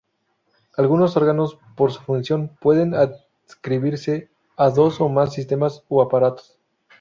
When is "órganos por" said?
1.15-1.91